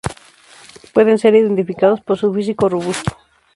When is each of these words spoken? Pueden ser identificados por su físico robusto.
Pueden 0.95 1.19
ser 1.19 1.35
identificados 1.35 2.01
por 2.01 2.17
su 2.17 2.33
físico 2.33 2.67
robusto. 2.67 3.15